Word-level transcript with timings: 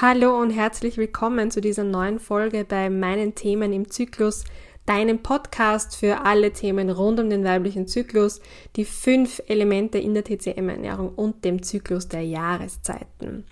Hallo 0.00 0.40
und 0.40 0.50
herzlich 0.50 0.96
willkommen 0.96 1.50
zu 1.50 1.60
dieser 1.60 1.82
neuen 1.82 2.20
Folge 2.20 2.64
bei 2.64 2.88
meinen 2.88 3.34
Themen 3.34 3.72
im 3.72 3.90
Zyklus, 3.90 4.44
deinem 4.86 5.24
Podcast 5.24 5.96
für 5.96 6.24
alle 6.24 6.52
Themen 6.52 6.88
rund 6.88 7.18
um 7.18 7.28
den 7.28 7.42
weiblichen 7.42 7.88
Zyklus, 7.88 8.40
die 8.76 8.84
fünf 8.84 9.42
Elemente 9.48 9.98
in 9.98 10.14
der 10.14 10.22
TCM-Ernährung 10.22 11.08
und 11.16 11.44
dem 11.44 11.64
Zyklus 11.64 12.06
der 12.06 12.22
Jahreszeiten. 12.22 13.44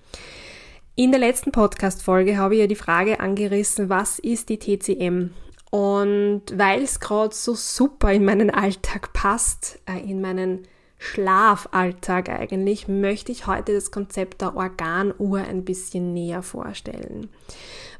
In 0.94 1.10
der 1.10 1.18
letzten 1.18 1.50
Podcast-Folge 1.50 2.36
habe 2.36 2.54
ich 2.54 2.60
ja 2.60 2.68
die 2.68 2.76
Frage 2.76 3.18
angerissen, 3.18 3.88
was 3.88 4.20
ist 4.20 4.48
die 4.48 4.60
TCM? 4.60 5.30
Und 5.72 6.42
weil 6.54 6.82
es 6.82 7.00
gerade 7.00 7.34
so 7.34 7.56
super 7.56 8.12
in 8.12 8.24
meinen 8.24 8.50
Alltag 8.50 9.12
passt, 9.12 9.80
äh, 9.86 9.98
in 9.98 10.20
meinen 10.20 10.68
Schlafalltag 10.98 12.28
eigentlich, 12.28 12.88
möchte 12.88 13.32
ich 13.32 13.46
heute 13.46 13.74
das 13.74 13.90
Konzept 13.90 14.40
der 14.40 14.56
Organuhr 14.56 15.38
ein 15.38 15.64
bisschen 15.64 16.14
näher 16.14 16.42
vorstellen. 16.42 17.28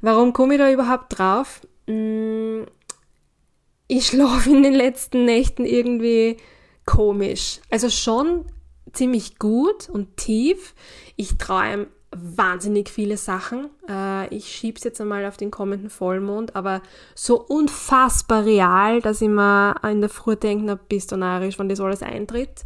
Warum 0.00 0.32
komme 0.32 0.55
ich 0.55 0.60
da 0.60 0.70
überhaupt 0.70 1.19
drauf? 1.19 1.60
Mm, 1.86 2.62
ich 3.88 4.06
schlafe 4.06 4.50
in 4.50 4.62
den 4.62 4.74
letzten 4.74 5.24
Nächten 5.24 5.64
irgendwie 5.64 6.38
komisch. 6.84 7.60
Also 7.70 7.91
schon 7.91 8.46
ziemlich 8.92 9.38
gut 9.38 9.88
und 9.88 10.16
tief. 10.16 10.74
Ich 11.16 11.38
träume 11.38 11.88
wahnsinnig 12.20 12.88
viele 12.88 13.16
Sachen. 13.16 13.70
Äh, 13.88 14.34
ich 14.34 14.47
schiebe 14.48 14.79
es 14.79 14.84
jetzt 14.84 15.01
einmal 15.01 15.25
auf 15.27 15.37
den 15.37 15.51
kommenden 15.51 15.91
Vollmond, 15.91 16.56
aber 16.56 16.83
so 17.15 17.41
unfassbar 17.41 18.45
real, 18.45 19.01
dass 19.01 19.23
ich 19.23 19.29
mir 19.29 19.75
in 19.84 20.01
der 20.01 20.11
Früh 20.11 20.37
denke, 20.37 20.65
na, 20.65 20.75
bist 20.75 21.12
du 21.12 21.16
narrisch, 21.16 21.59
wenn 21.59 21.69
das 21.69 21.80
alles 21.80 22.02
eintritt. 22.02 22.65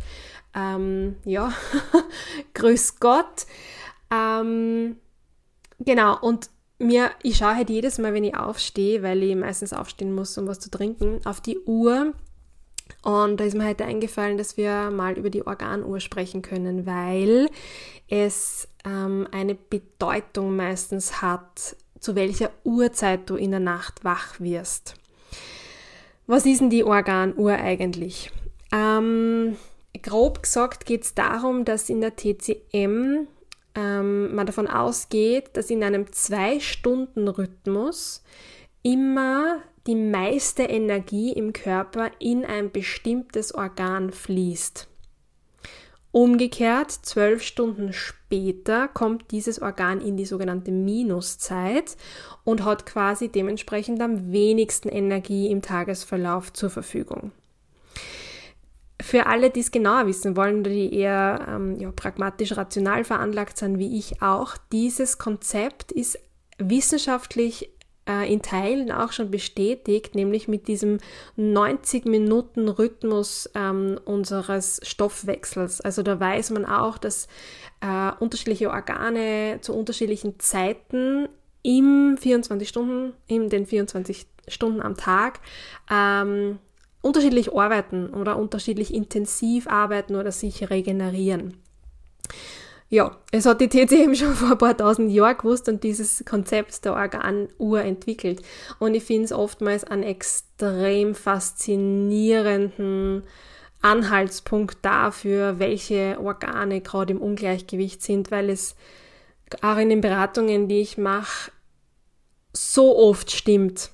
Ähm, 0.55 1.17
ja, 1.25 1.53
grüß 2.55 2.99
Gott. 3.01 3.47
Ähm, 4.11 4.97
genau, 5.79 6.19
und 6.21 6.51
mir, 6.79 7.11
ich 7.23 7.37
schaue 7.37 7.57
halt 7.57 7.71
jedes 7.71 7.99
Mal, 7.99 8.15
wenn 8.15 8.25
ich 8.25 8.37
aufstehe, 8.37 9.03
weil 9.03 9.23
ich 9.23 9.37
meistens 9.37 9.73
aufstehen 9.73 10.15
muss, 10.15 10.37
um 10.39 10.47
was 10.47 10.61
zu 10.61 10.71
trinken, 10.71 11.21
auf 11.25 11.41
die 11.41 11.59
Uhr. 11.61 12.15
Und 13.03 13.39
da 13.39 13.45
ist 13.45 13.55
mir 13.55 13.67
heute 13.67 13.85
eingefallen, 13.85 14.39
dass 14.39 14.57
wir 14.57 14.91
mal 14.91 15.17
über 15.17 15.31
die 15.31 15.47
Organuhr 15.47 16.01
sprechen 16.01 16.43
können, 16.43 16.87
weil 16.87 17.49
es 18.09 18.69
ähm, 18.85 19.29
eine 19.31 19.55
Bedeutung 19.55 20.57
meistens 20.57 21.23
hat, 21.23 21.77
zu 21.99 22.15
welcher 22.15 22.51
Uhrzeit 22.65 23.29
du 23.29 23.37
in 23.37 23.51
der 23.51 23.61
Nacht 23.61 24.05
wach 24.05 24.41
wirst. 24.41 24.95
Was 26.27 26.47
ist 26.47 26.61
denn 26.61 26.71
die 26.71 26.85
Organuhr 26.85 27.53
eigentlich? 27.53 28.31
Ähm, 28.73 29.57
grob 30.03 30.43
gesagt 30.43 30.87
geht 30.87 31.03
es 31.03 31.15
darum, 31.15 31.65
dass 31.65 31.91
in 31.91 32.01
der 32.01 32.17
TCM 32.17 33.27
ähm, 33.75 34.35
man 34.35 34.47
davon 34.47 34.67
ausgeht, 34.67 35.57
dass 35.57 35.71
in 35.71 35.83
einem 35.83 36.13
Zwei-Stunden-Rhythmus 36.13 38.23
immer 38.83 39.59
die 39.87 39.95
meiste 39.95 40.65
Energie 40.65 41.33
im 41.33 41.53
Körper 41.53 42.11
in 42.19 42.45
ein 42.45 42.71
bestimmtes 42.71 43.55
Organ 43.55 44.13
fließt. 44.13 44.90
Umgekehrt, 46.13 46.91
zwölf 46.91 47.43
Stunden 47.43 47.93
später 47.93 48.89
kommt 48.89 49.31
dieses 49.31 49.63
Organ 49.63 50.01
in 50.01 50.17
die 50.17 50.25
sogenannte 50.25 50.73
Minuszeit 50.73 51.97
und 52.43 52.65
hat 52.65 52.85
quasi 52.85 53.29
dementsprechend 53.29 54.01
am 54.01 54.33
wenigsten 54.33 54.89
Energie 54.89 55.49
im 55.51 55.63
Tagesverlauf 55.63 56.53
zur 56.53 56.71
Verfügung. 56.71 57.31
Für 59.01 59.27
alle, 59.27 59.51
die 59.51 59.61
es 59.61 59.71
genauer 59.71 60.07
wissen 60.09 60.37
wollen, 60.37 60.65
die 60.65 60.93
eher 60.93 61.47
ähm, 61.49 61.79
ja, 61.79 61.93
pragmatisch 61.93 62.57
rational 62.57 63.05
veranlagt 63.05 63.57
sind, 63.57 63.79
wie 63.79 63.97
ich 63.97 64.21
auch, 64.21 64.57
dieses 64.73 65.17
Konzept 65.17 65.93
ist 65.93 66.19
wissenschaftlich 66.59 67.71
äh, 68.11 68.33
in 68.33 68.41
Teilen 68.43 68.91
auch 68.91 69.13
schon 69.13 69.31
bestätigt, 69.31 70.15
nämlich 70.15 70.49
mit 70.49 70.67
diesem 70.69 70.99
90-Minuten-Rhythmus 71.39 73.51
ähm, 73.55 73.99
unseres 74.05 74.81
Stoffwechsels. 74.83 75.81
Also 75.81 76.03
da 76.03 76.19
weiß 76.19 76.51
man 76.51 76.67
auch, 76.67 76.99
dass 76.99 77.29
äh, 77.81 78.11
unterschiedliche 78.19 78.71
Organe 78.71 79.59
zu 79.61 79.75
unterschiedlichen 79.75 80.41
Zeiten 80.41 81.29
im 81.63 82.17
24 82.19 82.69
Stunden, 82.69 83.13
in 83.27 83.49
den 83.49 83.67
24 83.67 84.27
Stunden 84.49 84.83
am 84.83 84.97
Tag 84.97 85.39
ähm, 85.91 86.59
unterschiedlich 87.03 87.55
arbeiten 87.55 88.11
oder 88.11 88.37
unterschiedlich 88.37 88.93
intensiv 88.93 89.69
arbeiten 89.69 90.17
oder 90.17 90.33
sich 90.33 90.69
regenerieren. 90.71 91.55
Ja, 92.93 93.17
es 93.31 93.47
hat 93.47 93.61
die 93.61 93.69
TCM 93.69 94.15
schon 94.15 94.35
vor 94.35 94.51
ein 94.51 94.59
paar 94.59 94.77
tausend 94.77 95.13
Jahren 95.13 95.39
gewusst 95.39 95.69
und 95.69 95.85
dieses 95.85 96.25
Konzept 96.29 96.85
der 96.85 96.95
Organuhr 96.95 97.83
entwickelt. 97.83 98.43
Und 98.81 98.95
ich 98.95 99.05
finde 99.05 99.27
es 99.27 99.33
oftmals 99.33 99.85
einen 99.85 100.03
extrem 100.03 101.15
faszinierenden 101.15 103.23
Anhaltspunkt 103.81 104.79
dafür, 104.83 105.61
welche 105.61 106.19
Organe 106.21 106.81
gerade 106.81 107.13
im 107.13 107.23
Ungleichgewicht 107.23 108.03
sind, 108.03 108.33
weil 108.33 108.51
es 108.51 108.75
auch 109.63 109.79
in 109.79 109.89
den 109.89 110.01
Beratungen, 110.01 110.69
die 110.69 110.81
ich 110.81 110.99
mache, 110.99 111.53
so 112.53 112.99
oft 112.99 113.31
stimmt. 113.31 113.91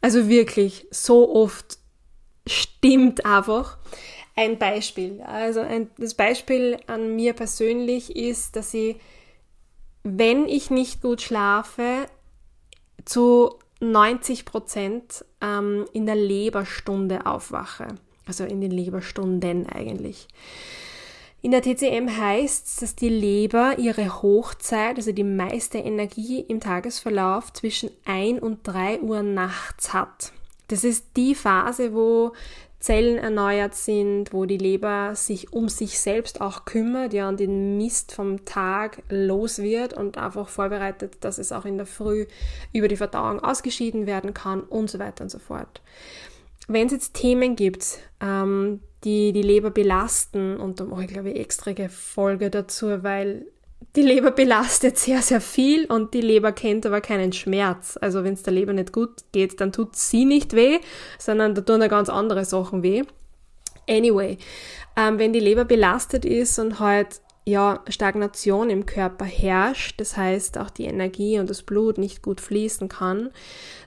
Also 0.00 0.28
wirklich 0.28 0.86
so 0.90 1.34
oft 1.34 1.78
stimmt 2.46 3.26
einfach. 3.26 3.76
Ein 4.38 4.56
Beispiel. 4.56 5.20
Also 5.22 5.58
ein, 5.58 5.90
das 5.98 6.14
Beispiel 6.14 6.78
an 6.86 7.16
mir 7.16 7.32
persönlich 7.32 8.14
ist, 8.14 8.54
dass 8.54 8.72
ich, 8.72 8.94
wenn 10.04 10.46
ich 10.46 10.70
nicht 10.70 11.02
gut 11.02 11.22
schlafe, 11.22 12.06
zu 13.04 13.56
90 13.80 14.44
Prozent 14.44 15.24
ähm, 15.40 15.86
in 15.92 16.06
der 16.06 16.14
Leberstunde 16.14 17.26
aufwache. 17.26 17.88
Also 18.28 18.44
in 18.44 18.60
den 18.60 18.70
Leberstunden 18.70 19.66
eigentlich. 19.66 20.28
In 21.42 21.50
der 21.50 21.62
TCM 21.62 22.08
heißt 22.08 22.64
es, 22.64 22.76
dass 22.76 22.94
die 22.94 23.08
Leber 23.08 23.76
ihre 23.76 24.22
Hochzeit, 24.22 24.98
also 24.98 25.10
die 25.10 25.24
meiste 25.24 25.78
Energie 25.78 26.42
im 26.42 26.60
Tagesverlauf 26.60 27.52
zwischen 27.52 27.90
1 28.04 28.40
und 28.40 28.60
3 28.62 29.00
Uhr 29.00 29.24
nachts 29.24 29.92
hat. 29.92 30.32
Das 30.68 30.84
ist 30.84 31.06
die 31.16 31.34
Phase, 31.34 31.92
wo 31.92 32.34
Zellen 32.80 33.18
erneuert 33.18 33.74
sind, 33.74 34.32
wo 34.32 34.44
die 34.44 34.56
Leber 34.56 35.16
sich 35.16 35.52
um 35.52 35.68
sich 35.68 35.98
selbst 35.98 36.40
auch 36.40 36.64
kümmert, 36.64 37.12
ja, 37.12 37.28
und 37.28 37.40
den 37.40 37.76
Mist 37.76 38.12
vom 38.12 38.44
Tag 38.44 39.02
los 39.08 39.58
wird 39.58 39.94
und 39.94 40.16
einfach 40.16 40.48
vorbereitet, 40.48 41.16
dass 41.20 41.38
es 41.38 41.50
auch 41.50 41.64
in 41.64 41.76
der 41.76 41.86
Früh 41.86 42.26
über 42.72 42.86
die 42.86 42.96
Verdauung 42.96 43.40
ausgeschieden 43.40 44.06
werden 44.06 44.32
kann 44.32 44.62
und 44.62 44.90
so 44.90 45.00
weiter 45.00 45.24
und 45.24 45.30
so 45.30 45.40
fort. 45.40 45.82
Wenn 46.68 46.86
es 46.86 46.92
jetzt 46.92 47.14
Themen 47.14 47.56
gibt, 47.56 47.98
ähm, 48.20 48.80
die 49.02 49.32
die 49.32 49.42
Leber 49.42 49.70
belasten, 49.70 50.56
und 50.56 50.78
da 50.78 50.84
mache 50.84 51.04
ich 51.04 51.08
glaube 51.08 51.30
ich 51.30 51.40
extra 51.40 51.72
Folge 51.88 52.50
dazu, 52.50 53.02
weil 53.02 53.46
die 53.96 54.02
Leber 54.02 54.30
belastet 54.30 54.98
sehr, 54.98 55.22
sehr 55.22 55.40
viel 55.40 55.86
und 55.86 56.14
die 56.14 56.20
Leber 56.20 56.52
kennt 56.52 56.86
aber 56.86 57.00
keinen 57.00 57.32
Schmerz. 57.32 57.98
Also 58.00 58.22
wenn 58.24 58.34
es 58.34 58.42
der 58.42 58.52
Leber 58.52 58.72
nicht 58.72 58.92
gut 58.92 59.10
geht, 59.32 59.60
dann 59.60 59.72
tut 59.72 59.96
sie 59.96 60.24
nicht 60.24 60.54
weh, 60.54 60.78
sondern 61.18 61.54
da 61.54 61.62
tun 61.62 61.80
ja 61.80 61.88
ganz 61.88 62.08
andere 62.08 62.44
Sachen 62.44 62.82
weh. 62.82 63.02
Anyway, 63.88 64.36
ähm, 64.96 65.18
wenn 65.18 65.32
die 65.32 65.40
Leber 65.40 65.64
belastet 65.64 66.24
ist 66.24 66.58
und 66.58 66.78
halt 66.78 67.20
ja, 67.48 67.82
Stagnation 67.88 68.68
im 68.68 68.84
Körper 68.84 69.24
herrscht, 69.24 69.98
das 70.00 70.18
heißt 70.18 70.58
auch 70.58 70.68
die 70.68 70.84
Energie 70.84 71.38
und 71.38 71.48
das 71.48 71.62
Blut 71.62 71.96
nicht 71.96 72.20
gut 72.20 72.42
fließen 72.42 72.90
kann, 72.90 73.30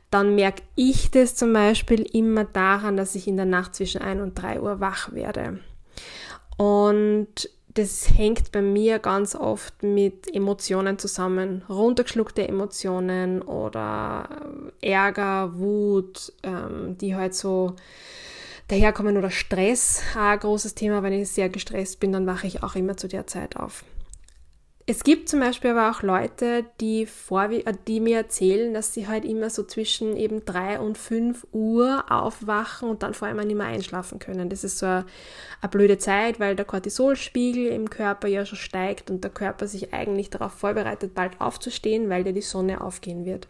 dann 0.09 0.33
merke 0.33 0.63
ich 0.75 1.12
das 1.12 1.35
zum 1.35 1.53
Beispiel 1.53 2.01
immer 2.01 2.44
daran, 2.44 2.97
dass 2.97 3.13
ich 3.13 3.28
in 3.28 3.38
der 3.38 3.45
Nacht 3.45 3.75
zwischen 3.75 4.01
1 4.01 4.19
und 4.19 4.33
3 4.33 4.62
Uhr 4.62 4.79
wach 4.79 5.13
werde. 5.13 5.59
Und 6.57 7.50
das 7.73 8.17
hängt 8.17 8.51
bei 8.51 8.61
mir 8.61 8.99
ganz 8.99 9.35
oft 9.35 9.83
mit 9.83 10.33
Emotionen 10.33 10.99
zusammen. 10.99 11.63
Runtergeschluckte 11.69 12.47
Emotionen 12.47 13.41
oder 13.41 14.27
Ärger, 14.81 15.57
Wut, 15.57 16.33
ähm, 16.44 16.97
die 16.97 17.15
halt 17.15 17.33
so 17.33 17.75
daherkommen 18.68 19.18
oder 19.18 19.29
Stress, 19.31 20.01
ein 20.15 20.39
großes 20.39 20.75
Thema. 20.75 21.03
Wenn 21.03 21.13
ich 21.13 21.29
sehr 21.29 21.50
gestresst 21.50 22.00
bin, 22.00 22.12
dann 22.12 22.27
wache 22.27 22.47
ich 22.47 22.63
auch 22.63 22.75
immer 22.75 22.97
zu 22.97 23.07
der 23.07 23.27
Zeit 23.27 23.56
auf. 23.56 23.83
Es 24.88 25.04
gibt 25.04 25.30
zum 25.30 25.39
Beispiel 25.39 25.72
aber 25.72 25.92
auch 25.92 26.01
Leute, 26.01 26.66
die, 26.80 27.04
äh, 27.04 27.74
die 27.88 28.00
mir 28.00 28.18
erzählen, 28.18 28.74
dass 28.74 28.94
sie 28.94 29.07
halt 29.07 29.25
immer 29.25 29.50
so 29.50 29.63
zwischen 29.63 30.18
eben 30.18 30.44
drei 30.44 30.80
und 30.80 30.98
fünf 30.98 31.45
Uhr 31.51 32.06
aufwachen 32.10 32.89
und 32.89 33.04
dann 33.04 33.13
vor 33.13 33.28
allem 33.28 33.45
nicht 33.45 33.56
mehr 33.56 33.68
einschlafen 33.68 34.19
können. 34.19 34.50
Das 34.50 34.63
ist 34.63 34.80
so 34.80 34.86
eine, 34.86 35.06
eine 35.62 35.69
blöde 35.69 35.98
Zeit, 35.98 36.39
weil 36.39 36.56
der 36.56 36.66
Cortisolspiegel 36.66 37.68
im 37.68 37.89
Körper 37.89 38.28
ja 38.28 38.45
schon 38.45 38.57
steigt 38.57 39.12
und 39.12 39.24
der 39.24 39.31
Körper 39.31 39.68
sich 39.68 39.94
eigentlich 39.94 40.30
darauf 40.30 40.54
vorbereitet, 40.54 41.13
bald 41.13 41.39
aufzustehen, 41.39 42.10
weil 42.10 42.24
dir 42.24 42.34
die 42.34 42.42
Sonne 42.42 42.81
aufgehen 42.81 43.25
wird. 43.25 43.48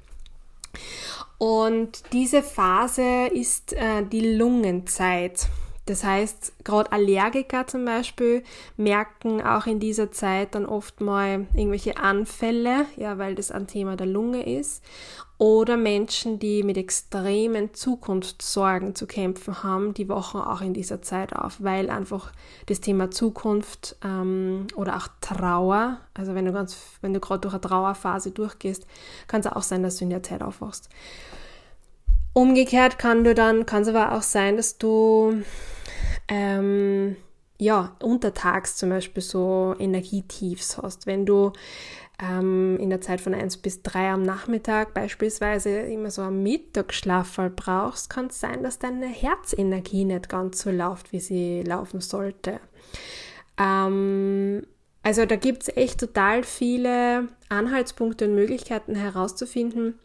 Und 1.38 2.04
diese 2.14 2.44
Phase 2.44 3.28
ist 3.32 3.74
äh, 3.74 4.04
die 4.06 4.36
Lungenzeit. 4.36 5.48
Das 5.92 6.06
heißt, 6.06 6.64
gerade 6.64 6.90
Allergiker 6.94 7.68
zum 7.68 7.84
Beispiel 7.84 8.44
merken 8.78 9.42
auch 9.42 9.66
in 9.66 9.82
dieser 9.82 10.10
Zeit 10.10 10.56
dann 10.56 10.66
oft 10.66 11.02
mal 11.02 11.48
irgendwelche 11.54 11.98
Anfälle, 11.98 12.86
ja, 12.96 13.18
weil 13.18 13.36
das 13.36 13.52
ein 13.52 13.68
Thema 13.68 13.98
der 13.98 14.08
Lunge 14.08 14.58
ist. 14.58 14.82
Oder 15.38 15.76
Menschen, 15.76 16.40
die 16.40 16.64
mit 16.64 16.78
extremen 16.78 17.74
Zukunftssorgen 17.74 18.96
zu 18.96 19.06
kämpfen 19.06 19.64
haben, 19.64 19.94
die 19.94 20.08
wachen 20.08 20.40
auch 20.40 20.62
in 20.62 20.74
dieser 20.74 21.02
Zeit 21.02 21.36
auf, 21.36 21.58
weil 21.60 21.90
einfach 21.90 22.32
das 22.68 22.80
Thema 22.80 23.12
Zukunft 23.12 23.98
ähm, 24.02 24.68
oder 24.78 24.96
auch 24.96 25.10
Trauer, 25.20 25.98
also 26.14 26.36
wenn 26.36 26.46
du 26.46 26.54
ganz, 26.54 26.78
wenn 27.02 27.14
du 27.14 27.20
gerade 27.20 27.42
durch 27.42 27.54
eine 27.54 27.60
Trauerphase 27.60 28.32
durchgehst, 28.32 28.88
kann 29.28 29.42
es 29.42 29.48
auch 29.48 29.64
sein, 29.64 29.84
dass 29.84 29.98
du 29.98 30.06
in 30.06 30.12
der 30.12 30.24
Zeit 30.24 30.42
aufwachst. 30.42 30.88
Umgekehrt 32.32 32.98
kann 32.98 33.26
du 33.26 33.34
dann, 33.34 33.66
kann 33.66 33.82
es 33.82 33.90
aber 33.90 34.14
auch 34.14 34.22
sein, 34.22 34.56
dass 34.56 34.78
du 34.78 35.44
ähm, 36.32 37.18
ja, 37.60 37.96
untertags 38.02 38.78
zum 38.78 38.90
Beispiel 38.90 39.22
so 39.22 39.76
Energietiefs 39.78 40.78
hast. 40.78 41.06
Wenn 41.06 41.26
du 41.26 41.52
ähm, 42.20 42.78
in 42.80 42.90
der 42.90 43.02
Zeit 43.02 43.20
von 43.20 43.34
1 43.34 43.58
bis 43.58 43.84
3 43.84 44.12
am 44.12 44.24
Nachmittag 44.24 44.94
beispielsweise 44.94 45.70
immer 45.82 46.10
so 46.10 46.22
einen 46.22 46.42
Mittagsschlaf 46.42 47.38
brauchst, 47.56 48.10
kann 48.10 48.28
es 48.28 48.40
sein, 48.40 48.64
dass 48.64 48.80
deine 48.80 49.08
Herzenergie 49.08 50.06
nicht 50.06 50.30
ganz 50.30 50.62
so 50.62 50.72
läuft, 50.72 51.12
wie 51.12 51.20
sie 51.20 51.64
laufen 51.64 52.00
sollte. 52.00 52.62
Ähm, 53.60 54.66
also 55.04 55.26
da 55.26 55.36
gibt 55.36 55.64
es 55.64 55.76
echt 55.76 56.00
total 56.00 56.44
viele 56.44 57.28
Anhaltspunkte 57.50 58.26
und 58.26 58.36
Möglichkeiten 58.36 58.96
herauszufinden, 58.96 60.00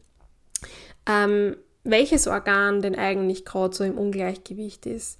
ähm, 1.08 1.56
welches 1.84 2.26
Organ 2.26 2.82
denn 2.82 2.96
eigentlich 2.96 3.44
gerade 3.44 3.76
so 3.76 3.84
im 3.84 3.96
Ungleichgewicht 3.96 4.86
ist. 4.86 5.18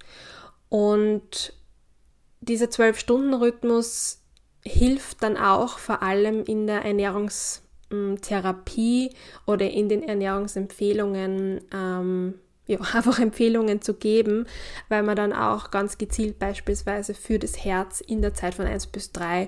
Und 0.69 1.53
dieser 2.41 2.69
Zwölf-Stunden-Rhythmus 2.69 4.21
hilft 4.65 5.23
dann 5.23 5.37
auch 5.37 5.79
vor 5.79 6.03
allem 6.03 6.43
in 6.43 6.67
der 6.67 6.83
Ernährungstherapie 6.83 9.11
oder 9.45 9.69
in 9.69 9.87
den 9.89 10.03
Ernährungsempfehlungen, 10.03 11.61
ähm, 11.73 12.35
ja, 12.67 12.79
einfach 12.93 13.19
Empfehlungen 13.19 13.81
zu 13.81 13.93
geben, 13.93 14.45
weil 14.89 15.03
man 15.03 15.15
dann 15.15 15.31
auch 15.33 15.71
ganz 15.71 15.97
gezielt 15.97 16.39
beispielsweise 16.39 17.13
für 17.13 17.39
das 17.39 17.63
Herz 17.63 18.01
in 18.01 18.21
der 18.21 18.33
Zeit 18.33 18.55
von 18.55 18.65
1 18.65 18.87
bis 18.87 19.13
3 19.13 19.47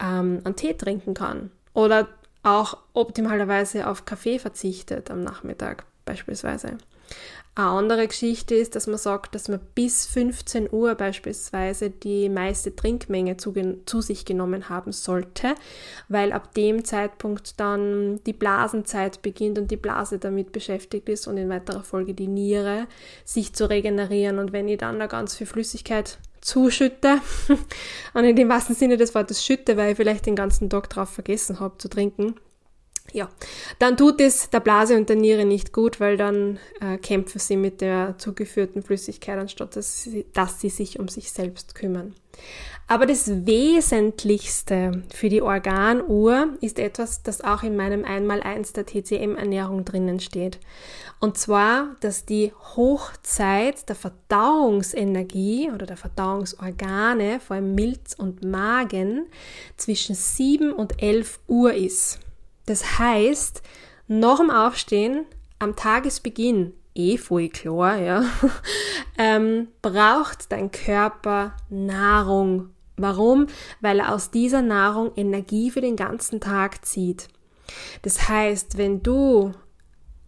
ähm, 0.00 0.40
einen 0.44 0.56
Tee 0.56 0.74
trinken 0.74 1.14
kann. 1.14 1.50
Oder 1.72 2.08
auch 2.42 2.78
optimalerweise 2.94 3.86
auf 3.86 4.06
Kaffee 4.06 4.38
verzichtet 4.38 5.10
am 5.10 5.22
Nachmittag 5.22 5.84
beispielsweise. 6.04 6.78
Eine 7.56 7.66
andere 7.66 8.06
Geschichte 8.06 8.54
ist, 8.54 8.76
dass 8.76 8.86
man 8.86 8.96
sagt, 8.96 9.34
dass 9.34 9.48
man 9.48 9.58
bis 9.74 10.06
15 10.06 10.72
Uhr 10.72 10.94
beispielsweise 10.94 11.90
die 11.90 12.28
meiste 12.28 12.74
Trinkmenge 12.74 13.38
zu, 13.38 13.52
zu, 13.86 14.00
sich 14.00 14.24
genommen 14.24 14.68
haben 14.68 14.92
sollte, 14.92 15.56
weil 16.08 16.32
ab 16.32 16.54
dem 16.54 16.84
Zeitpunkt 16.84 17.58
dann 17.58 18.20
die 18.24 18.32
Blasenzeit 18.32 19.20
beginnt 19.20 19.58
und 19.58 19.70
die 19.70 19.76
Blase 19.76 20.20
damit 20.20 20.52
beschäftigt 20.52 21.08
ist 21.08 21.26
und 21.26 21.38
in 21.38 21.48
weiterer 21.48 21.82
Folge 21.82 22.14
die 22.14 22.28
Niere 22.28 22.86
sich 23.24 23.52
zu 23.52 23.68
regenerieren. 23.68 24.38
Und 24.38 24.52
wenn 24.52 24.68
ich 24.68 24.78
dann 24.78 25.00
da 25.00 25.06
ganz 25.06 25.34
viel 25.34 25.48
Flüssigkeit 25.48 26.18
zuschütte 26.40 27.20
und 28.14 28.24
in 28.24 28.36
dem 28.36 28.48
wahrsten 28.48 28.76
Sinne 28.76 28.96
des 28.96 29.14
Wortes 29.16 29.44
schütte, 29.44 29.76
weil 29.76 29.90
ich 29.90 29.96
vielleicht 29.96 30.26
den 30.26 30.36
ganzen 30.36 30.70
Tag 30.70 30.88
drauf 30.88 31.10
vergessen 31.10 31.58
habe 31.58 31.78
zu 31.78 31.88
trinken, 31.88 32.36
ja, 33.12 33.28
dann 33.78 33.96
tut 33.96 34.20
es 34.20 34.50
der 34.50 34.60
Blase 34.60 34.96
und 34.96 35.08
der 35.08 35.16
Niere 35.16 35.44
nicht 35.44 35.72
gut, 35.72 36.00
weil 36.00 36.16
dann 36.16 36.58
äh, 36.80 36.96
kämpfen 36.98 37.38
sie 37.38 37.56
mit 37.56 37.80
der 37.80 38.16
zugeführten 38.18 38.82
Flüssigkeit, 38.82 39.38
anstatt 39.38 39.76
dass 39.76 40.02
sie, 40.02 40.26
dass 40.32 40.60
sie 40.60 40.70
sich 40.70 40.98
um 40.98 41.08
sich 41.08 41.32
selbst 41.32 41.74
kümmern. 41.74 42.14
Aber 42.90 43.06
das 43.06 43.46
Wesentlichste 43.46 45.04
für 45.14 45.28
die 45.28 45.42
Organuhr 45.42 46.54
ist 46.60 46.80
etwas, 46.80 47.22
das 47.22 47.40
auch 47.40 47.62
in 47.62 47.76
meinem 47.76 48.04
Einmaleins 48.04 48.72
der 48.72 48.84
TCM-Ernährung 48.84 49.84
drinnen 49.84 50.18
steht. 50.18 50.58
Und 51.20 51.38
zwar, 51.38 51.94
dass 52.00 52.24
die 52.24 52.52
Hochzeit 52.74 53.88
der 53.88 53.94
Verdauungsenergie 53.94 55.70
oder 55.70 55.86
der 55.86 55.96
Verdauungsorgane, 55.96 57.38
vor 57.38 57.56
allem 57.56 57.76
Milz 57.76 58.14
und 58.14 58.42
Magen, 58.42 59.26
zwischen 59.76 60.16
7 60.16 60.72
und 60.72 61.00
11 61.00 61.38
Uhr 61.46 61.74
ist. 61.74 62.18
Das 62.70 63.00
heißt, 63.00 63.62
noch 64.06 64.38
im 64.38 64.48
Aufstehen, 64.48 65.26
am 65.58 65.74
Tagesbeginn, 65.74 66.72
eh 66.94 67.18
voll 67.18 67.48
klar, 67.48 67.96
ja, 67.96 68.24
ähm, 69.18 69.66
braucht 69.82 70.52
dein 70.52 70.70
Körper 70.70 71.56
Nahrung. 71.68 72.70
Warum? 72.96 73.48
Weil 73.80 73.98
er 73.98 74.14
aus 74.14 74.30
dieser 74.30 74.62
Nahrung 74.62 75.10
Energie 75.16 75.72
für 75.72 75.80
den 75.80 75.96
ganzen 75.96 76.38
Tag 76.38 76.86
zieht. 76.86 77.26
Das 78.02 78.28
heißt, 78.28 78.78
wenn 78.78 79.02
du 79.02 79.50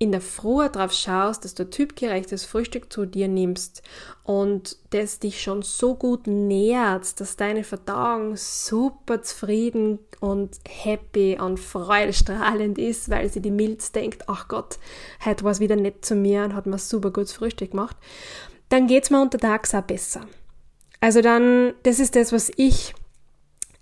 in 0.02 0.10
der 0.10 0.20
Früh 0.20 0.68
drauf 0.68 0.92
schaust, 0.92 1.44
dass 1.44 1.54
du 1.54 1.70
typgerechtes 1.70 2.44
Frühstück 2.44 2.92
zu 2.92 3.06
dir 3.06 3.28
nimmst 3.28 3.82
und 4.24 4.76
das 4.90 5.20
dich 5.20 5.40
schon 5.40 5.62
so 5.62 5.94
gut 5.94 6.26
nährt, 6.26 7.20
dass 7.20 7.36
deine 7.36 7.62
Verdauung 7.62 8.34
super 8.36 9.22
zufrieden 9.22 10.00
und 10.18 10.58
happy 10.68 11.38
und 11.40 11.60
freudestrahlend 11.60 12.78
ist, 12.78 13.10
weil 13.10 13.30
sie 13.30 13.40
die 13.40 13.52
Milz 13.52 13.92
denkt, 13.92 14.24
ach 14.26 14.48
Gott, 14.48 14.80
heute 15.24 15.44
war 15.44 15.52
es 15.52 15.60
wieder 15.60 15.76
nett 15.76 16.04
zu 16.04 16.16
mir 16.16 16.42
und 16.42 16.56
hat 16.56 16.66
mir 16.66 16.78
super 16.78 17.12
gutes 17.12 17.34
Frühstück 17.34 17.70
gemacht, 17.70 17.96
dann 18.70 18.88
geht 18.88 19.04
es 19.04 19.10
mir 19.10 19.22
untertags 19.22 19.72
auch 19.72 19.82
besser. 19.82 20.22
Also 20.98 21.20
dann, 21.20 21.74
das 21.84 22.00
ist 22.00 22.16
das, 22.16 22.32
was 22.32 22.50
ich 22.56 22.92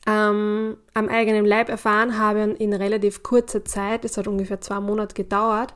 ähm, 0.06 0.76
am 0.94 1.08
eigenen 1.08 1.44
Leib 1.44 1.68
erfahren 1.68 2.18
habe 2.18 2.44
und 2.44 2.60
in 2.60 2.72
relativ 2.72 3.22
kurzer 3.22 3.64
Zeit, 3.64 4.04
es 4.04 4.16
hat 4.16 4.26
ungefähr 4.26 4.60
zwei 4.60 4.80
Monate 4.80 5.14
gedauert, 5.14 5.74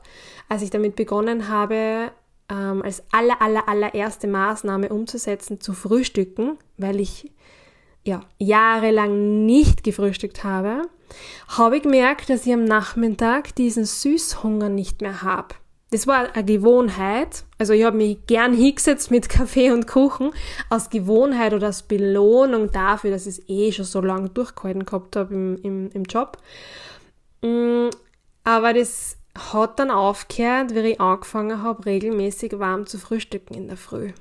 als 0.49 0.61
ich 0.61 0.69
damit 0.69 0.95
begonnen 0.95 1.47
habe, 1.47 2.11
ähm, 2.49 2.81
als 2.81 3.03
aller, 3.11 3.41
aller, 3.41 3.67
allererste 3.67 4.27
Maßnahme 4.27 4.89
umzusetzen, 4.89 5.61
zu 5.61 5.73
frühstücken, 5.73 6.57
weil 6.77 6.99
ich 6.99 7.31
ja, 8.03 8.21
jahrelang 8.37 9.45
nicht 9.45 9.83
gefrühstückt 9.83 10.43
habe, 10.43 10.83
habe 11.47 11.77
ich 11.77 11.83
gemerkt, 11.83 12.29
dass 12.29 12.45
ich 12.45 12.53
am 12.53 12.63
Nachmittag 12.65 13.55
diesen 13.55 13.85
Süßhunger 13.85 14.69
nicht 14.69 15.01
mehr 15.01 15.21
habe 15.21 15.55
das 15.91 16.07
war 16.07 16.33
eine 16.33 16.45
Gewohnheit. 16.45 17.43
Also 17.57 17.73
ich 17.73 17.83
habe 17.83 17.97
mich 17.97 18.25
gern 18.27 18.53
hingesetzt 18.53 19.11
mit 19.11 19.29
Kaffee 19.29 19.71
und 19.71 19.87
Kuchen 19.87 20.31
aus 20.69 20.89
Gewohnheit 20.89 21.53
oder 21.53 21.67
als 21.67 21.83
Belohnung 21.83 22.71
dafür, 22.71 23.11
dass 23.11 23.27
ich 23.27 23.39
es 23.39 23.49
eh 23.49 23.71
schon 23.71 23.85
so 23.85 24.01
lange 24.01 24.29
durchgehalten 24.29 24.85
gehabt 24.85 25.15
habe 25.15 25.33
im, 25.33 25.57
im, 25.61 25.91
im 25.91 26.03
Job. 26.03 26.37
Mm, 27.41 27.89
aber 28.43 28.73
das 28.73 29.17
hat 29.37 29.79
dann 29.79 29.91
aufgehört, 29.91 30.73
wie 30.73 30.79
ich 30.79 31.01
angefangen 31.01 31.61
habe, 31.61 31.85
regelmäßig 31.85 32.57
warm 32.57 32.87
zu 32.87 32.97
frühstücken 32.97 33.53
in 33.53 33.67
der 33.67 33.77
Früh. 33.77 34.11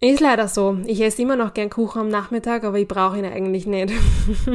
Ist 0.00 0.18
leider 0.18 0.48
so. 0.48 0.78
Ich 0.86 1.00
esse 1.00 1.22
immer 1.22 1.36
noch 1.36 1.54
gern 1.54 1.70
Kuchen 1.70 2.00
am 2.00 2.08
Nachmittag, 2.08 2.64
aber 2.64 2.76
ich 2.76 2.88
brauche 2.88 3.18
ihn 3.18 3.24
eigentlich 3.24 3.66
nicht. 3.66 3.92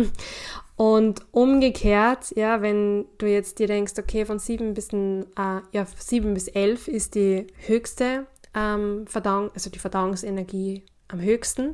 Und 0.77 1.25
umgekehrt, 1.31 2.33
ja, 2.35 2.61
wenn 2.61 3.05
du 3.17 3.25
jetzt 3.25 3.57
dir 3.57 3.65
denkst, 3.65 3.93
okay, 3.97 4.25
von 4.25 4.37
7 4.37 4.75
bis, 4.75 4.93
äh, 4.93 5.61
ja, 5.71 5.85
7 5.97 6.35
bis 6.35 6.47
11 6.47 6.87
ist 6.87 7.15
die 7.15 7.47
höchste 7.65 8.27
ähm, 8.53 9.05
Verdauung, 9.07 9.49
also 9.55 9.71
die 9.71 9.79
Verdauungsenergie 9.79 10.83
am 11.07 11.19
höchsten. 11.19 11.73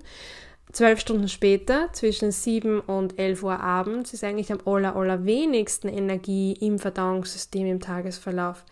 Zwölf 0.72 1.01
Stunden 1.01 1.27
später, 1.27 1.89
zwischen 1.91 2.31
7 2.31 2.79
und 2.79 3.19
11 3.19 3.43
Uhr 3.43 3.60
abends, 3.60 4.13
ist 4.13 4.24
eigentlich 4.24 4.53
am 4.53 4.60
aller, 4.65 4.95
allerwenigsten 4.95 5.89
Energie 5.89 6.53
im 6.53 6.79
Verdauungssystem 6.79 7.67
im 7.67 7.81
Tagesverlauf. 7.81 8.63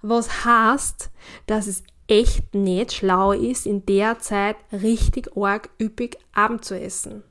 Was 0.00 0.46
heißt, 0.46 1.10
dass 1.46 1.66
es 1.66 1.82
echt 2.08 2.54
nicht 2.54 2.94
schlau 2.94 3.32
ist, 3.32 3.66
in 3.66 3.84
der 3.84 4.18
Zeit 4.18 4.56
richtig 4.72 5.36
arg 5.36 5.68
üppig 5.78 6.16
Abend 6.32 6.64
zu 6.64 6.78
essen. 6.78 7.22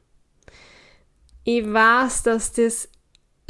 Ich 1.46 1.72
weiß, 1.72 2.24
dass 2.24 2.54
das 2.54 2.88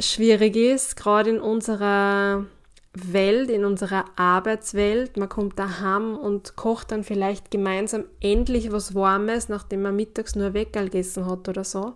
schwierig 0.00 0.56
ist, 0.56 0.96
gerade 0.96 1.30
in 1.30 1.40
unserer 1.40 2.46
Welt, 2.92 3.50
in 3.50 3.64
unserer 3.64 4.04
Arbeitswelt. 4.16 5.16
Man 5.16 5.28
kommt 5.28 5.58
daheim 5.58 6.16
und 6.16 6.56
kocht 6.56 6.92
dann 6.92 7.04
vielleicht 7.04 7.50
gemeinsam 7.50 8.04
endlich 8.20 8.72
was 8.72 8.94
Warmes, 8.94 9.48
nachdem 9.48 9.82
man 9.82 9.96
mittags 9.96 10.34
nur 10.34 10.54
Weckerl 10.54 10.86
gegessen 10.86 11.26
hat 11.26 11.48
oder 11.48 11.64
so. 11.64 11.94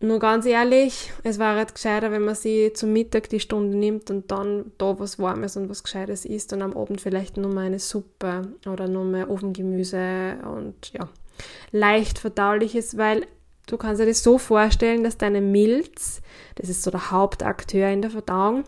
Nur 0.00 0.20
ganz 0.20 0.46
ehrlich, 0.46 1.12
es 1.24 1.38
wäre 1.40 1.56
halt 1.56 1.74
gescheiter, 1.74 2.12
wenn 2.12 2.24
man 2.24 2.36
sie 2.36 2.72
zum 2.72 2.92
Mittag 2.92 3.28
die 3.30 3.40
Stunde 3.40 3.76
nimmt 3.76 4.10
und 4.10 4.30
dann 4.30 4.70
da 4.78 4.98
was 4.98 5.18
Warmes 5.18 5.56
und 5.56 5.68
was 5.68 5.82
Gescheites 5.82 6.24
isst 6.24 6.52
und 6.52 6.62
am 6.62 6.76
Abend 6.76 7.00
vielleicht 7.00 7.36
nur 7.36 7.52
mal 7.52 7.66
eine 7.66 7.80
Suppe 7.80 8.52
oder 8.70 8.86
nur 8.86 9.04
mal 9.04 9.28
Ofengemüse 9.28 10.36
und 10.54 10.92
ja, 10.92 11.08
leicht 11.72 12.20
verdauliches, 12.20 12.96
weil 12.96 13.26
Du 13.68 13.76
kannst 13.76 14.00
dir 14.00 14.06
das 14.06 14.22
so 14.22 14.38
vorstellen, 14.38 15.04
dass 15.04 15.18
deine 15.18 15.42
Milz, 15.42 16.22
das 16.56 16.68
ist 16.68 16.82
so 16.82 16.90
der 16.90 17.10
Hauptakteur 17.10 17.88
in 17.90 18.02
der 18.02 18.10
Verdauung, 18.10 18.64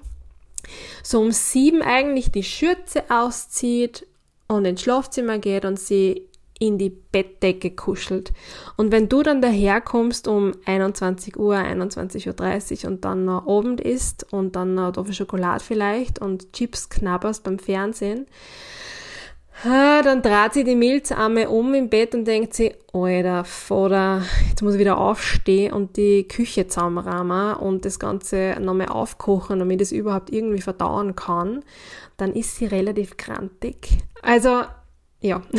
so 1.03 1.21
um 1.21 1.33
sieben 1.33 1.83
eigentlich 1.83 2.31
die 2.31 2.43
Schürze 2.43 3.05
auszieht 3.09 4.07
und 4.47 4.67
ins 4.67 4.83
Schlafzimmer 4.83 5.39
geht 5.39 5.65
und 5.65 5.81
sie 5.81 6.29
in 6.59 6.77
die 6.77 6.91
Bettdecke 6.91 7.71
kuschelt. 7.71 8.33
Und 8.77 8.93
wenn 8.93 9.09
du 9.09 9.23
dann 9.23 9.41
daherkommst 9.41 10.29
um 10.29 10.53
21 10.67 11.39
Uhr, 11.39 11.57
21.30 11.57 12.85
Uhr 12.85 12.91
und 12.91 13.05
dann 13.07 13.25
noch 13.25 13.47
Abend 13.47 13.81
isst 13.81 14.31
und 14.31 14.55
dann 14.55 14.75
noch 14.75 14.93
Tafel 14.93 15.15
Schokolade 15.15 15.65
vielleicht 15.65 16.19
und 16.19 16.53
Chips 16.53 16.91
knabberst 16.91 17.43
beim 17.43 17.59
Fernsehen, 17.59 18.27
dann 19.65 20.23
dreht 20.23 20.55
sie 20.55 20.65
die 20.65 20.75
Milzarme 20.75 21.51
um 21.51 21.75
im 21.75 21.91
Bett 21.91 22.15
und 22.15 22.25
denkt 22.25 22.55
sie, 22.55 22.73
Alter, 22.93 23.45
Vater, 23.45 24.23
jetzt 24.49 24.63
muss 24.63 24.75
ich 24.75 24.81
wieder 24.81 24.99
aufstehen 24.99 25.73
und 25.73 25.97
die 25.97 26.27
Küche 26.27 26.67
zusammenrahmen 26.67 27.57
und 27.57 27.85
das 27.85 27.99
Ganze 27.99 28.57
nochmal 28.61 28.89
aufkochen, 28.89 29.59
damit 29.59 29.81
es 29.81 29.93
überhaupt 29.93 30.33
irgendwie 30.33 30.63
verdauen 30.63 31.15
kann. 31.15 31.63
Dann 32.17 32.33
ist 32.33 32.57
sie 32.57 32.67
relativ 32.67 33.17
krantig. 33.17 33.99
Also, 34.23 34.63
ja. 35.21 35.43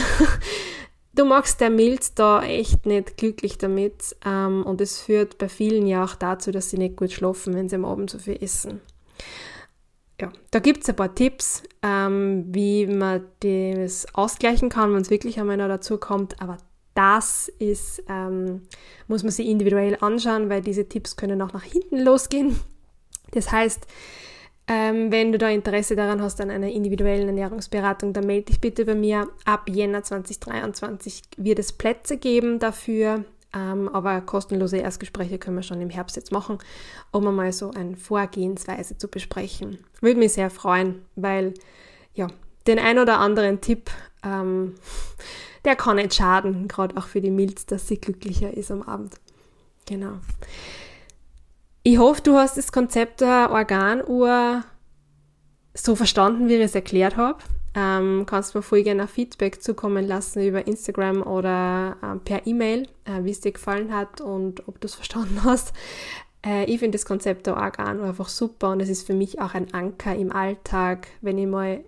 Du 1.13 1.25
machst 1.25 1.59
der 1.59 1.69
Milz 1.69 2.13
da 2.13 2.41
echt 2.41 2.85
nicht 2.85 3.17
glücklich 3.17 3.57
damit 3.57 4.15
ähm, 4.25 4.63
und 4.65 4.79
es 4.79 4.97
führt 4.97 5.37
bei 5.37 5.49
vielen 5.49 5.85
ja 5.85 6.05
auch 6.05 6.15
dazu, 6.15 6.51
dass 6.51 6.69
sie 6.69 6.77
nicht 6.77 6.95
gut 6.95 7.11
schlafen, 7.11 7.53
wenn 7.53 7.67
sie 7.67 7.75
am 7.75 7.83
Abend 7.83 8.09
so 8.09 8.17
viel 8.17 8.41
essen 8.41 8.79
ja, 10.21 10.31
da 10.51 10.59
gibt 10.59 10.83
es 10.83 10.89
ein 10.89 10.95
paar 10.95 11.13
Tipps, 11.15 11.63
ähm, 11.81 12.45
wie 12.47 12.85
man 12.85 13.25
das 13.39 14.13
ausgleichen 14.13 14.69
kann, 14.69 14.93
wenn 14.93 15.01
es 15.01 15.09
wirklich 15.09 15.39
einmal 15.39 15.57
noch 15.57 15.67
dazu 15.67 15.97
kommt. 15.97 16.41
Aber 16.41 16.57
das 16.93 17.49
ist, 17.59 18.03
ähm, 18.07 18.61
muss 19.07 19.23
man 19.23 19.31
sich 19.31 19.47
individuell 19.47 19.97
anschauen, 19.99 20.49
weil 20.49 20.61
diese 20.61 20.87
Tipps 20.87 21.15
können 21.15 21.41
auch 21.41 21.53
nach 21.53 21.63
hinten 21.63 21.99
losgehen. 21.99 22.59
Das 23.31 23.51
heißt, 23.51 23.87
ähm, 24.67 25.11
wenn 25.11 25.31
du 25.31 25.37
da 25.37 25.49
Interesse 25.49 25.95
daran 25.95 26.21
hast 26.21 26.39
an 26.39 26.51
einer 26.51 26.69
individuellen 26.69 27.27
Ernährungsberatung, 27.27 28.13
dann 28.13 28.25
melde 28.25 28.45
dich 28.45 28.61
bitte 28.61 28.85
bei 28.85 28.95
mir. 28.95 29.27
Ab 29.45 29.69
Jänner 29.69 30.03
2023 30.03 31.23
wird 31.37 31.59
es 31.59 31.73
Plätze 31.73 32.17
geben 32.17 32.59
dafür. 32.59 33.25
Ähm, 33.53 33.89
aber 33.89 34.21
kostenlose 34.21 34.77
Erstgespräche 34.77 35.37
können 35.37 35.57
wir 35.57 35.63
schon 35.63 35.81
im 35.81 35.89
Herbst 35.89 36.15
jetzt 36.15 36.31
machen, 36.31 36.57
um 37.11 37.27
einmal 37.27 37.51
so 37.51 37.71
eine 37.71 37.97
Vorgehensweise 37.97 38.97
zu 38.97 39.09
besprechen. 39.09 39.79
Würde 39.99 40.19
mich 40.19 40.33
sehr 40.33 40.49
freuen, 40.49 41.01
weil 41.15 41.53
ja, 42.13 42.27
den 42.67 42.79
ein 42.79 42.97
oder 42.97 43.19
anderen 43.19 43.59
Tipp, 43.59 43.91
ähm, 44.23 44.75
der 45.65 45.75
kann 45.75 45.97
nicht 45.97 46.13
schaden, 46.13 46.67
gerade 46.67 46.95
auch 46.97 47.07
für 47.07 47.21
die 47.21 47.31
Milz, 47.31 47.65
dass 47.65 47.87
sie 47.87 47.99
glücklicher 47.99 48.55
ist 48.55 48.71
am 48.71 48.83
Abend. 48.83 49.15
Genau. 49.85 50.13
Ich 51.83 51.97
hoffe, 51.97 52.21
du 52.21 52.35
hast 52.35 52.57
das 52.57 52.71
Konzept 52.71 53.21
der 53.21 53.49
Organuhr 53.51 54.63
so 55.73 55.95
verstanden, 55.95 56.47
wie 56.47 56.55
ich 56.55 56.61
es 56.61 56.75
erklärt 56.75 57.17
habe. 57.17 57.39
Ähm, 57.73 58.25
kannst 58.25 58.53
mir 58.53 58.61
voll 58.61 58.83
gerne 58.83 59.07
Feedback 59.07 59.61
zukommen 59.61 60.05
lassen 60.05 60.43
über 60.45 60.67
Instagram 60.67 61.21
oder 61.21 61.95
äh, 62.01 62.17
per 62.17 62.45
E-Mail, 62.45 62.87
äh, 63.05 63.23
wie 63.23 63.31
es 63.31 63.39
dir 63.39 63.53
gefallen 63.53 63.95
hat 63.95 64.19
und 64.19 64.67
ob 64.67 64.81
du 64.81 64.87
es 64.87 64.95
verstanden 65.01 65.43
hast. 65.43 65.73
Äh, 66.45 66.65
ich 66.65 66.79
finde 66.79 66.97
das 66.97 67.05
Konzept 67.05 67.47
der 67.47 67.55
Organo 67.55 68.03
einfach 68.03 68.27
super 68.27 68.71
und 68.71 68.81
es 68.81 68.89
ist 68.89 69.07
für 69.07 69.13
mich 69.13 69.39
auch 69.39 69.53
ein 69.53 69.73
Anker 69.73 70.15
im 70.15 70.33
Alltag, 70.33 71.07
wenn 71.21 71.37
ich 71.37 71.47
mal 71.47 71.83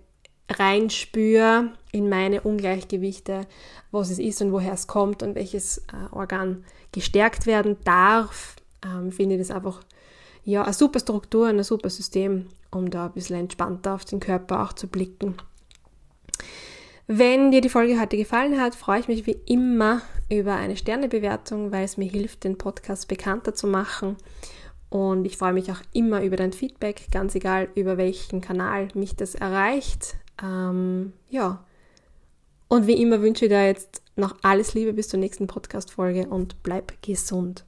reinspüre 0.50 1.72
in 1.92 2.08
meine 2.08 2.42
Ungleichgewichte, 2.42 3.46
was 3.90 4.10
es 4.10 4.18
ist 4.18 4.42
und 4.42 4.52
woher 4.52 4.72
es 4.72 4.86
kommt 4.86 5.22
und 5.22 5.34
welches 5.34 5.78
äh, 5.78 6.12
Organ 6.12 6.64
gestärkt 6.92 7.46
werden 7.46 7.76
darf, 7.84 8.56
ähm, 8.84 9.12
finde 9.12 9.34
ich 9.34 9.40
das 9.40 9.50
einfach 9.50 9.80
ja, 10.44 10.62
eine 10.62 10.72
super 10.72 11.00
Struktur, 11.00 11.48
ein 11.48 11.62
super 11.62 11.90
System, 11.90 12.48
um 12.70 12.90
da 12.90 13.06
ein 13.06 13.12
bisschen 13.12 13.36
entspannter 13.36 13.94
auf 13.94 14.04
den 14.04 14.20
Körper 14.20 14.62
auch 14.62 14.72
zu 14.74 14.86
blicken. 14.86 15.36
Wenn 17.06 17.50
dir 17.50 17.60
die 17.60 17.68
Folge 17.68 18.00
heute 18.00 18.16
gefallen 18.16 18.58
hat, 18.58 18.74
freue 18.74 19.00
ich 19.00 19.08
mich 19.08 19.26
wie 19.26 19.38
immer 19.46 20.00
über 20.30 20.54
eine 20.54 20.76
Sternebewertung, 20.76 21.70
weil 21.70 21.84
es 21.84 21.98
mir 21.98 22.08
hilft, 22.08 22.44
den 22.44 22.56
Podcast 22.56 23.08
bekannter 23.08 23.54
zu 23.54 23.66
machen. 23.66 24.16
Und 24.88 25.26
ich 25.26 25.36
freue 25.36 25.52
mich 25.52 25.70
auch 25.70 25.80
immer 25.92 26.22
über 26.22 26.36
dein 26.36 26.52
Feedback, 26.52 27.08
ganz 27.10 27.34
egal 27.34 27.68
über 27.74 27.98
welchen 27.98 28.40
Kanal 28.40 28.88
mich 28.94 29.16
das 29.16 29.34
erreicht. 29.34 30.16
Ähm, 30.42 31.12
ja. 31.28 31.64
Und 32.68 32.86
wie 32.86 33.00
immer 33.02 33.20
wünsche 33.20 33.44
ich 33.44 33.50
dir 33.50 33.66
jetzt 33.66 34.02
noch 34.16 34.36
alles 34.42 34.72
Liebe 34.72 34.94
bis 34.94 35.08
zur 35.08 35.20
nächsten 35.20 35.46
Podcast-Folge 35.46 36.28
und 36.28 36.62
bleib 36.62 37.02
gesund. 37.02 37.64